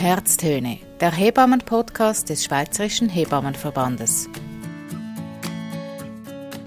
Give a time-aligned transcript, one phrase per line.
[0.00, 4.30] Herztöne, der Hebammen-Podcast des Schweizerischen Hebammenverbandes.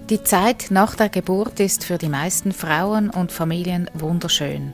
[0.07, 4.71] Die Zeit nach der Geburt ist für die meisten Frauen und Familien wunderschön.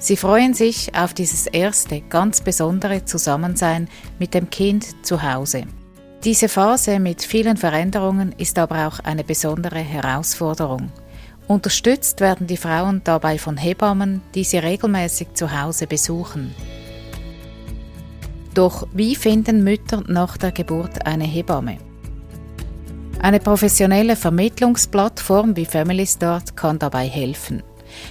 [0.00, 5.62] Sie freuen sich auf dieses erste, ganz besondere Zusammensein mit dem Kind zu Hause.
[6.24, 10.90] Diese Phase mit vielen Veränderungen ist aber auch eine besondere Herausforderung.
[11.46, 16.52] Unterstützt werden die Frauen dabei von Hebammen, die sie regelmäßig zu Hause besuchen.
[18.60, 21.78] Doch wie finden Mütter nach der Geburt eine Hebamme?
[23.22, 27.62] Eine professionelle Vermittlungsplattform wie Family Start kann dabei helfen.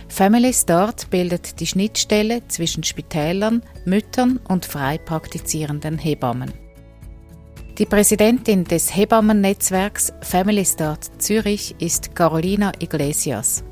[0.07, 6.51] Family Start bildet die Schnittstelle zwischen Spitälern, Müttern und frei praktizierenden Hebammen.
[7.77, 13.63] Die Präsidentin des Hebammennetzwerks Family Start Zürich ist Carolina Iglesias.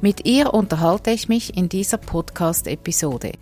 [0.00, 3.32] Mit ihr unterhalte ich mich in dieser Podcast-Episode.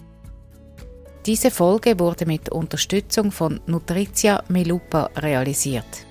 [1.26, 6.06] Diese Folge wurde mit Unterstützung von Nutritia Milupa realisiert.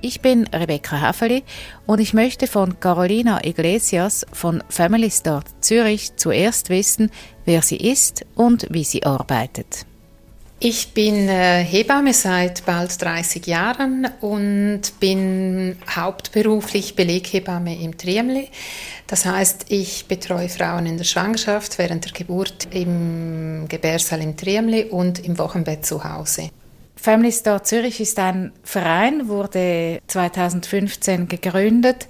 [0.00, 1.42] Ich bin Rebecca Häfeli
[1.86, 7.10] und ich möchte von Carolina Iglesias von Family Start Zürich zuerst wissen,
[7.44, 9.86] wer sie ist und wie sie arbeitet.
[10.60, 18.48] Ich bin äh, Hebamme seit bald 30 Jahren und bin hauptberuflich Beleghebamme im Triemli.
[19.06, 24.86] Das heißt, ich betreue Frauen in der Schwangerschaft, während der Geburt im Gebärsaal im Triemli
[24.86, 26.50] und im Wochenbett zu Hause.
[26.96, 32.08] Family Star Zürich ist ein Verein, wurde 2015 gegründet.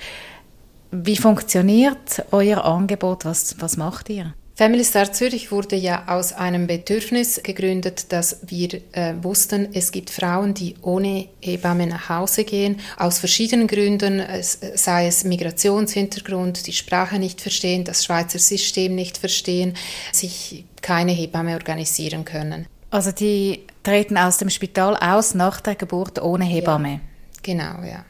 [0.91, 3.27] Wie funktioniert euer Angebot?
[3.27, 4.33] Was, was macht ihr?
[4.59, 10.11] Family Star Zürich wurde ja aus einem Bedürfnis gegründet, dass wir äh, wussten, es gibt
[10.11, 16.73] Frauen, die ohne Hebamme nach Hause gehen, aus verschiedenen Gründen, es, sei es Migrationshintergrund, die
[16.73, 19.75] Sprache nicht verstehen, das Schweizer System nicht verstehen,
[20.11, 22.67] sich keine Hebamme organisieren können.
[22.91, 26.95] Also die treten aus dem Spital aus nach der Geburt ohne Hebamme.
[26.95, 27.01] Ja,
[27.43, 28.05] genau, ja.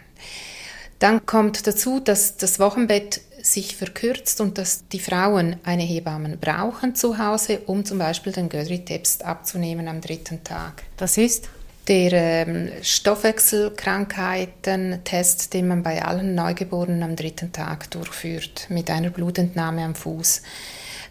[0.98, 3.20] Dann kommt dazu, dass das Wochenbett
[3.52, 8.48] sich verkürzt und dass die Frauen eine Hebamme brauchen zu Hause, um zum Beispiel den
[8.48, 10.84] Gödri-Test abzunehmen am dritten Tag.
[10.96, 11.48] Das ist?
[11.88, 19.82] Der ähm, Stoffwechselkrankheiten-Test, den man bei allen Neugeborenen am dritten Tag durchführt, mit einer Blutentnahme
[19.82, 20.42] am Fuß.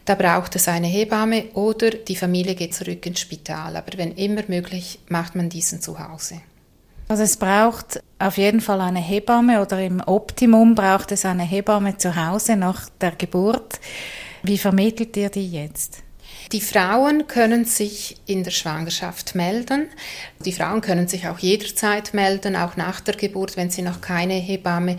[0.05, 3.75] Da braucht es eine Hebamme oder die Familie geht zurück ins Spital.
[3.75, 6.41] Aber wenn immer möglich, macht man diesen zu Hause.
[7.07, 11.97] Also es braucht auf jeden Fall eine Hebamme oder im Optimum braucht es eine Hebamme
[11.97, 13.79] zu Hause nach der Geburt.
[14.43, 16.03] Wie vermittelt ihr die jetzt?
[16.53, 19.89] Die Frauen können sich in der Schwangerschaft melden.
[20.45, 24.35] Die Frauen können sich auch jederzeit melden, auch nach der Geburt, wenn sie noch keine
[24.35, 24.95] Hebamme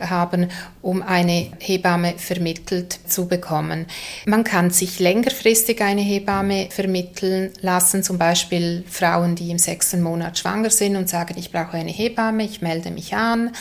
[0.00, 3.86] haben, um eine Hebamme vermittelt zu bekommen.
[4.24, 10.38] Man kann sich längerfristig eine Hebamme vermitteln lassen, zum Beispiel Frauen, die im sechsten Monat
[10.38, 13.52] schwanger sind und sagen, ich brauche eine Hebamme, ich melde mich an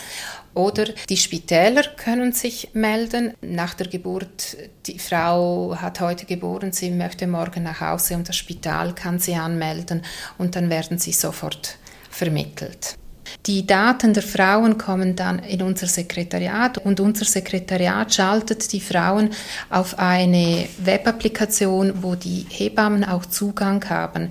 [0.55, 4.57] oder die Spitäler können sich melden nach der Geburt.
[4.87, 9.35] Die Frau hat heute geboren, sie möchte morgen nach Hause und das Spital kann sie
[9.35, 10.01] anmelden
[10.37, 11.77] und dann werden sie sofort
[12.09, 12.97] vermittelt.
[13.45, 19.29] Die Daten der Frauen kommen dann in unser Sekretariat und unser Sekretariat schaltet die Frauen
[19.69, 24.29] auf eine Webapplikation, wo die Hebammen auch Zugang haben.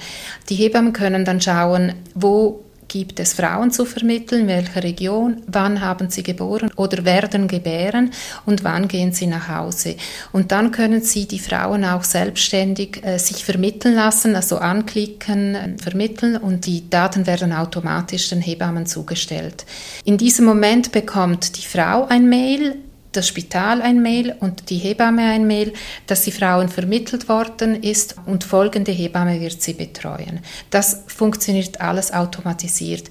[0.48, 2.63] Die Hebammen können dann schauen, wo
[2.94, 8.12] gibt es Frauen zu vermitteln, in welcher Region, wann haben sie geboren oder werden gebären
[8.46, 9.96] und wann gehen sie nach Hause.
[10.30, 15.76] Und dann können sie die Frauen auch selbstständig äh, sich vermitteln lassen, also anklicken, äh,
[15.76, 19.66] vermitteln und die Daten werden automatisch den Hebammen zugestellt.
[20.04, 22.76] In diesem Moment bekommt die Frau ein Mail,
[23.16, 25.72] das Spital ein Mail und die Hebamme ein Mail,
[26.06, 30.40] dass die Frauen vermittelt worden ist und folgende Hebamme wird sie betreuen.
[30.70, 33.08] Das funktioniert alles automatisiert.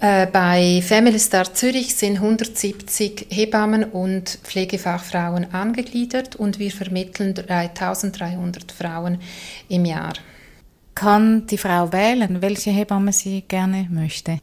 [0.00, 8.70] Äh, bei Family Star Zürich sind 170 Hebammen und Pflegefachfrauen angegliedert und wir vermitteln 3300
[8.70, 9.18] Frauen
[9.68, 10.12] im Jahr.
[10.94, 14.38] Kann die Frau wählen, welche Hebamme sie gerne möchte?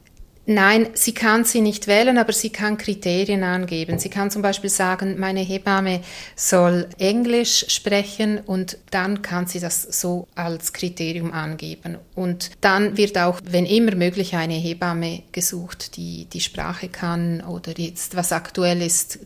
[0.48, 3.98] Nein, sie kann sie nicht wählen, aber sie kann Kriterien angeben.
[3.98, 6.02] Sie kann zum Beispiel sagen, meine Hebamme
[6.36, 11.98] soll Englisch sprechen und dann kann sie das so als Kriterium angeben.
[12.14, 17.72] Und dann wird auch, wenn immer möglich, eine Hebamme gesucht, die die Sprache kann oder
[17.76, 19.18] jetzt, was aktuell ist,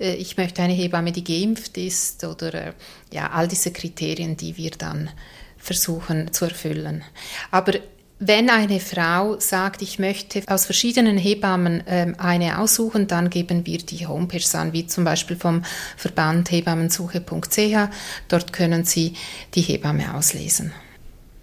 [0.00, 2.72] äh, ich möchte eine Hebamme, die geimpft ist oder äh,
[3.12, 5.08] ja, all diese Kriterien, die wir dann
[5.56, 7.04] versuchen zu erfüllen.
[7.52, 7.74] Aber
[8.18, 13.78] wenn eine Frau sagt, ich möchte aus verschiedenen Hebammen ähm, eine aussuchen, dann geben wir
[13.78, 15.62] die Homepage an, wie zum Beispiel vom
[15.96, 17.88] Verband hebammensuche.ch.
[18.28, 19.14] Dort können Sie
[19.54, 20.72] die Hebamme auslesen.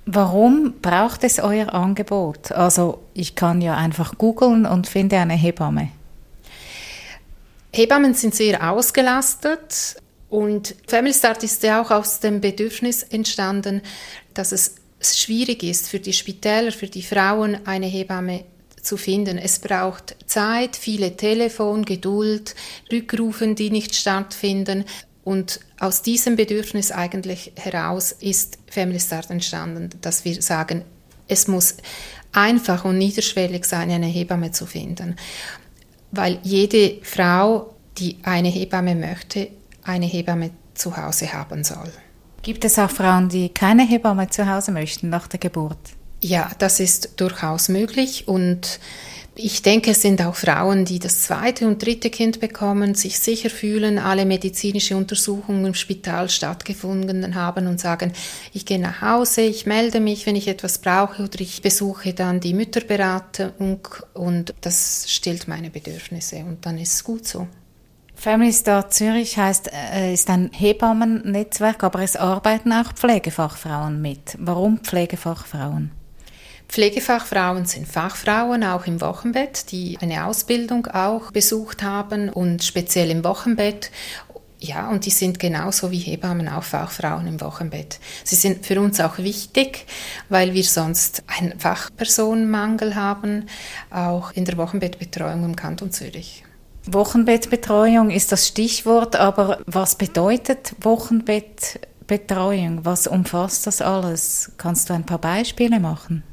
[0.05, 2.51] Warum braucht es euer Angebot?
[2.51, 5.89] Also ich kann ja einfach googeln und finde eine Hebamme.
[7.73, 9.97] Hebammen sind sehr ausgelastet
[10.29, 13.81] und Family Start ist ja auch aus dem Bedürfnis entstanden,
[14.33, 18.45] dass es schwierig ist für die Spitäler, für die Frauen eine Hebamme
[18.81, 19.37] zu finden.
[19.37, 22.55] Es braucht Zeit, viele Telefon, Geduld,
[22.91, 24.85] Rückrufen, die nicht stattfinden.
[25.23, 30.83] Und aus diesem Bedürfnis eigentlich heraus ist Family Start entstanden, dass wir sagen,
[31.27, 31.75] es muss
[32.31, 35.15] einfach und niederschwellig sein, eine Hebamme zu finden.
[36.11, 39.49] Weil jede Frau, die eine Hebamme möchte,
[39.83, 41.91] eine Hebamme zu Hause haben soll.
[42.43, 45.77] Gibt es auch Frauen, die keine Hebamme zu Hause möchten nach der Geburt?
[46.21, 48.79] Ja, das ist durchaus möglich und
[49.35, 53.49] ich denke, es sind auch Frauen, die das zweite und dritte Kind bekommen, sich sicher
[53.49, 58.11] fühlen, alle medizinische Untersuchungen im Spital stattgefunden haben und sagen,
[58.53, 62.39] ich gehe nach Hause, ich melde mich, wenn ich etwas brauche oder ich besuche dann
[62.39, 67.47] die Mütterberatung und das stillt meine Bedürfnisse und dann ist es gut so.
[68.21, 74.37] Family Star Zürich heißt, äh, ist ein Hebammennetzwerk, aber es arbeiten auch Pflegefachfrauen mit.
[74.37, 75.89] Warum Pflegefachfrauen?
[76.69, 83.23] Pflegefachfrauen sind Fachfrauen auch im Wochenbett, die eine Ausbildung auch besucht haben und speziell im
[83.23, 83.89] Wochenbett
[84.59, 87.99] ja, und die sind genauso wie Hebammen auch Fachfrauen im Wochenbett.
[88.23, 89.87] Sie sind für uns auch wichtig,
[90.29, 93.47] weil wir sonst einen Fachpersonenmangel haben,
[93.89, 96.43] auch in der Wochenbettbetreuung im Kanton Zürich.
[96.87, 102.85] Wochenbettbetreuung ist das Stichwort, aber was bedeutet Wochenbettbetreuung?
[102.85, 104.53] Was umfasst das alles?
[104.57, 106.23] Kannst du ein paar Beispiele machen?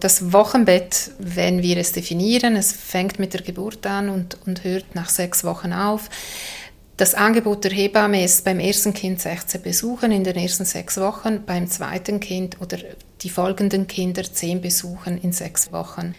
[0.00, 4.94] Das Wochenbett, wenn wir es definieren, es fängt mit der Geburt an und, und hört
[4.94, 6.08] nach sechs Wochen auf.
[6.96, 11.44] Das Angebot der Hebamme ist beim ersten Kind 16 Besuchen in den ersten sechs Wochen,
[11.44, 12.78] beim zweiten Kind oder
[13.20, 16.14] die folgenden Kinder 10 Besuchen in sechs Wochen.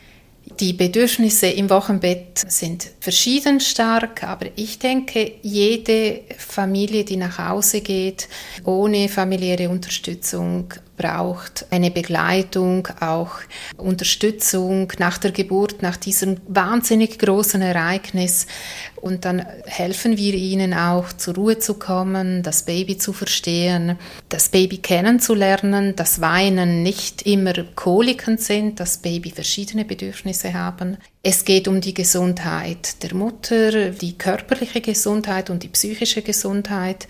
[0.60, 7.82] Die Bedürfnisse im Wochenbett sind verschieden stark, aber ich denke, jede Familie, die nach Hause
[7.82, 8.28] geht,
[8.66, 13.32] ohne familiäre Unterstützung, braucht eine Begleitung, auch
[13.78, 18.48] Unterstützung nach der Geburt, nach diesem wahnsinnig großen Ereignis.
[18.96, 23.98] Und dann helfen wir ihnen auch zur Ruhe zu kommen, das Baby zu verstehen,
[24.30, 30.98] das Baby kennenzulernen, dass Weinen nicht immer Koliken sind, dass Baby verschiedene Bedürfnisse haben.
[31.26, 37.08] Es geht um die Gesundheit der Mutter, die körperliche Gesundheit und die psychische Gesundheit.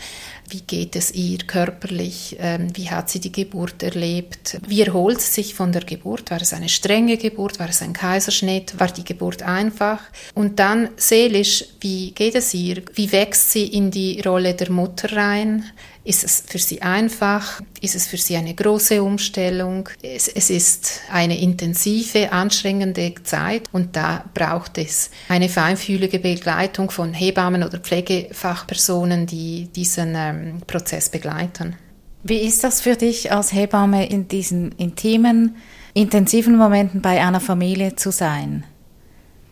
[0.49, 2.37] Wie geht es ihr körperlich?
[2.39, 4.59] Ähm, wie hat sie die Geburt erlebt?
[4.67, 6.29] Wie erholt sie sich von der Geburt?
[6.29, 7.57] War es eine strenge Geburt?
[7.59, 8.79] War es ein Kaiserschnitt?
[8.79, 9.99] War die Geburt einfach?
[10.35, 12.83] Und dann seelisch, wie geht es ihr?
[12.93, 15.63] Wie wächst sie in die Rolle der Mutter rein?
[16.05, 17.61] Ist es für sie einfach?
[17.79, 19.87] Ist es für sie eine große Umstellung?
[20.01, 27.13] Es, es, ist eine intensive, anstrengende Zeit und da braucht es eine feinfühlige Begleitung von
[27.13, 31.77] Hebammen oder Pflegefachpersonen, die diesen ähm, Prozess begleiten.
[32.23, 35.55] Wie ist das für dich als Hebamme in diesen intimen,
[35.93, 38.65] intensiven Momenten bei einer Familie zu sein?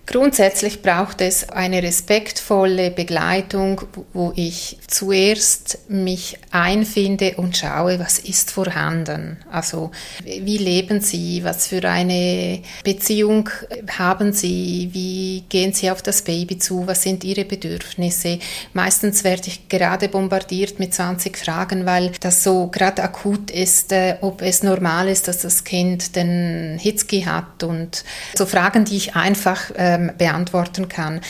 [0.07, 3.81] Grundsätzlich braucht es eine respektvolle Begleitung,
[4.13, 9.37] wo ich zuerst mich einfinde und schaue, was ist vorhanden.
[9.49, 9.91] Also
[10.25, 13.49] wie leben Sie, was für eine Beziehung
[13.97, 18.39] haben Sie, wie gehen Sie auf das Baby zu, was sind Ihre Bedürfnisse.
[18.73, 24.17] Meistens werde ich gerade bombardiert mit 20 Fragen, weil das so gerade akut ist, äh,
[24.21, 28.03] ob es normal ist, dass das Kind den Hitzki hat und
[28.35, 31.21] so Fragen, die ich einfach ähm, ähm, beantworten kann.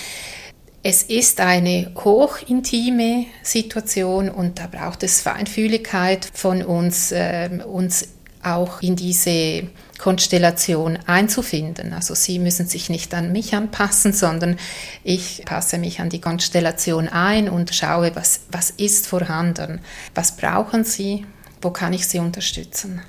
[0.84, 8.08] Es ist eine hochintime Situation und da braucht es Feinfühligkeit von uns, äh, uns
[8.44, 9.68] auch in diese
[10.00, 11.94] Konstellation einzufinden.
[11.94, 14.58] Also Sie müssen sich nicht an mich anpassen, sondern
[15.04, 19.82] ich passe mich an die Konstellation ein und schaue, was, was ist vorhanden,
[20.16, 21.28] was brauchen Sie,
[21.62, 23.02] wo kann ich Sie unterstützen.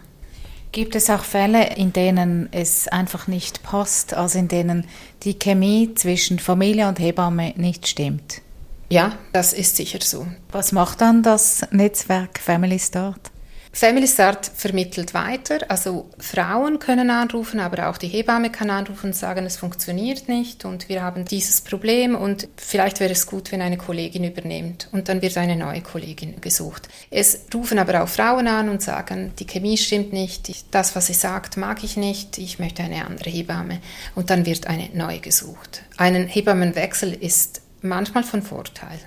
[0.73, 4.87] Gibt es auch Fälle, in denen es einfach nicht passt, also in denen
[5.23, 8.41] die Chemie zwischen Familie und Hebamme nicht stimmt?
[8.88, 10.26] Ja, das ist sicher so.
[10.50, 13.32] Was macht dann das Netzwerk Family Start?
[13.75, 19.17] Family Start vermittelt weiter, also Frauen können anrufen, aber auch die Hebamme kann anrufen und
[19.17, 23.62] sagen, es funktioniert nicht und wir haben dieses Problem und vielleicht wäre es gut, wenn
[23.62, 26.88] eine Kollegin übernimmt und dann wird eine neue Kollegin gesucht.
[27.11, 31.14] Es rufen aber auch Frauen an und sagen, die Chemie stimmt nicht, das, was sie
[31.14, 33.81] sagt, mag ich nicht, ich möchte eine andere Hebamme
[34.14, 35.83] und dann wird eine neue gesucht.
[35.97, 39.00] Ein Hebammenwechsel ist manchmal von Vorteil.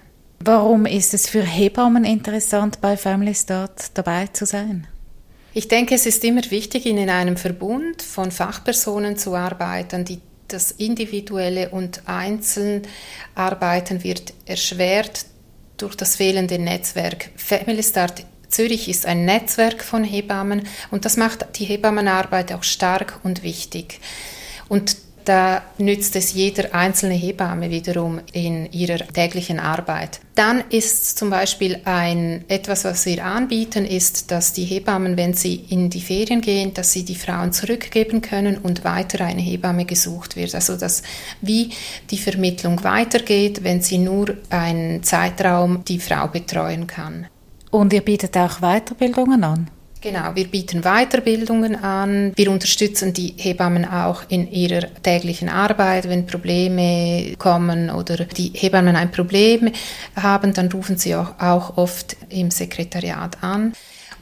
[0.48, 4.86] Warum ist es für Hebammen interessant, bei Family Start dabei zu sein?
[5.56, 10.70] Ich denke, es ist immer wichtig, in einem Verbund von Fachpersonen zu arbeiten, die das
[10.70, 12.84] individuelle und einzeln
[13.34, 15.26] Arbeiten wird erschwert
[15.78, 17.32] durch das fehlende Netzwerk.
[17.36, 23.20] Family Start Zürich ist ein Netzwerk von Hebammen und das macht die Hebammenarbeit auch stark
[23.24, 24.00] und wichtig.
[24.70, 24.96] Und
[25.26, 30.20] da nützt es jeder einzelne Hebamme wiederum in ihrer täglichen Arbeit.
[30.36, 35.56] Dann ist zum Beispiel ein, etwas, was wir anbieten, ist, dass die Hebammen, wenn sie
[35.70, 40.36] in die Ferien gehen, dass sie die Frauen zurückgeben können und weiter eine Hebamme gesucht
[40.36, 40.54] wird.
[40.56, 41.04] Also, dass
[41.42, 41.72] wie
[42.12, 47.28] die Vermittlung weitergeht, wenn sie nur einen Zeitraum die Frau betreuen kann.
[47.72, 49.70] Und ihr bietet auch Weiterbildungen an?
[50.06, 52.32] Genau, wir bieten Weiterbildungen an.
[52.36, 56.08] Wir unterstützen die Hebammen auch in ihrer täglichen Arbeit.
[56.08, 59.72] Wenn Probleme kommen oder die Hebammen ein Problem
[60.16, 63.74] haben, dann rufen sie auch, auch oft im Sekretariat an.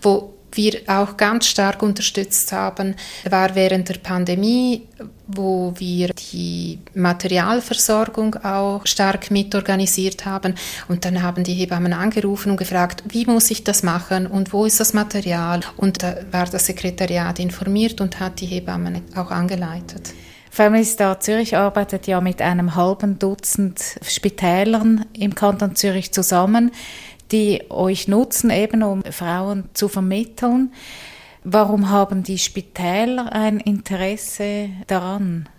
[0.02, 2.96] Wo wir auch ganz stark unterstützt haben,
[3.30, 4.88] war während der Pandemie,
[5.28, 10.56] wo wir die Materialversorgung auch stark mitorganisiert haben.
[10.88, 14.66] Und dann haben die Hebammen angerufen und gefragt, wie muss ich das machen und wo
[14.66, 15.62] ist das Material?
[15.78, 20.14] Und da war das Sekretariat informiert und hat die Hebammen auch angeleitet.
[20.54, 26.70] Family Star Zürich arbeitet ja mit einem halben Dutzend Spitälern im Kanton Zürich zusammen
[27.34, 30.72] die euch nutzen, eben um Frauen zu vermitteln.
[31.44, 35.50] Warum haben die Spitäler ein Interesse daran?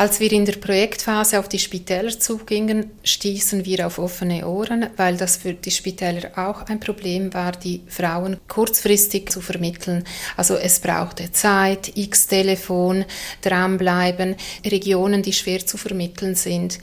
[0.00, 5.18] Als wir in der Projektphase auf die Spitäler zugingen, stießen wir auf offene Ohren, weil
[5.18, 10.04] das für die Spitäler auch ein Problem war, die Frauen kurzfristig zu vermitteln.
[10.38, 13.04] Also es brauchte Zeit, X-Telefon,
[13.42, 16.78] dranbleiben, Regionen, die schwer zu vermitteln sind.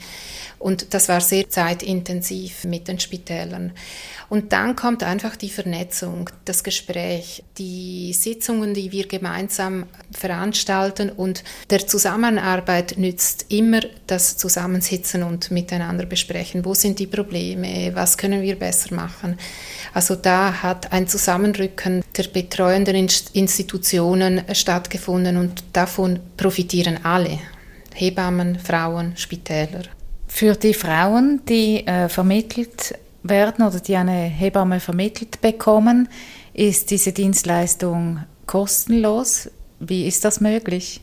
[0.58, 3.72] Und das war sehr zeitintensiv mit den Spitälern.
[4.28, 11.44] Und dann kommt einfach die Vernetzung, das Gespräch, die Sitzungen, die wir gemeinsam veranstalten und
[11.70, 16.64] der Zusammenarbeit nützt immer das Zusammensitzen und miteinander besprechen.
[16.64, 17.92] Wo sind die Probleme?
[17.94, 19.38] Was können wir besser machen?
[19.94, 27.38] Also da hat ein Zusammenrücken der betreuenden Institutionen stattgefunden und davon profitieren alle.
[27.94, 29.97] Hebammen, Frauen, Spitäler.
[30.28, 36.08] Für die Frauen, die äh, vermittelt werden oder die eine Hebamme vermittelt bekommen,
[36.52, 39.50] ist diese Dienstleistung kostenlos.
[39.80, 41.00] Wie ist das möglich?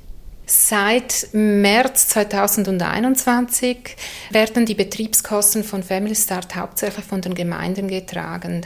[0.47, 3.95] Seit März 2021
[4.29, 8.65] werden die Betriebskosten von Family Start hauptsächlich von den Gemeinden getragen.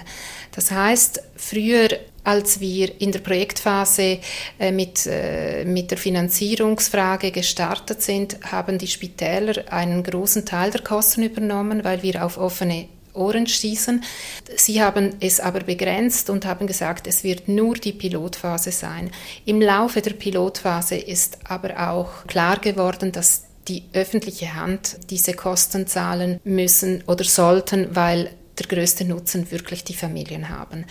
[0.54, 1.90] Das heißt, früher
[2.26, 4.20] als wir in der Projektphase
[4.60, 10.82] äh, mit, äh, mit der Finanzierungsfrage gestartet sind, haben die Spitäler einen großen Teil der
[10.82, 14.04] Kosten übernommen, weil wir auf offene Ohren stießen.
[14.56, 19.12] Sie haben es aber begrenzt und haben gesagt, es wird nur die Pilotphase sein.
[19.46, 25.88] Im Laufe der Pilotphase ist aber auch klar geworden, dass die öffentliche Hand diese Kosten
[25.88, 30.86] zahlen müssen oder sollten, weil der größte Nutzen wirklich die Familien haben.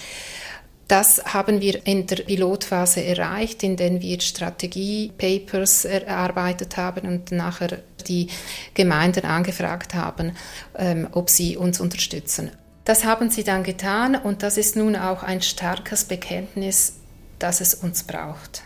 [0.88, 8.28] Das haben wir in der Pilotphase erreicht, indem wir Strategie-Papers erarbeitet haben und nachher die
[8.72, 10.32] Gemeinden angefragt haben,
[10.74, 12.50] ähm, ob sie uns unterstützen.
[12.86, 16.94] Das haben sie dann getan und das ist nun auch ein starkes Bekenntnis,
[17.38, 18.62] dass es uns braucht.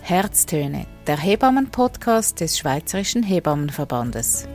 [0.00, 4.48] Herztöne, der Hebammen-Podcast des Schweizerischen Hebammenverbandes.